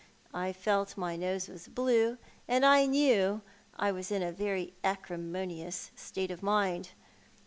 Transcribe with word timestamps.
I 0.33 0.51
felt 0.51 0.87
that 0.89 0.97
my 0.97 1.15
nose 1.15 1.47
was 1.47 1.67
blue, 1.67 2.17
and 2.47 2.65
I 2.65 2.87
knew 2.87 3.43
that 3.73 3.77
I 3.83 3.91
was 3.91 4.11
in 4.11 4.23
a 4.23 4.31
very 4.31 4.73
acrimonious 4.83 5.91
state 5.95 6.31
of 6.31 6.41
mind. 6.41 6.89